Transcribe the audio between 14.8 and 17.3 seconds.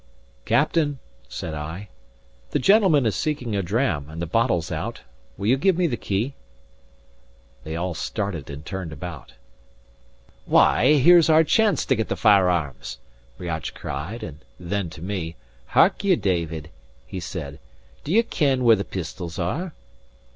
to me: "Hark ye, David," he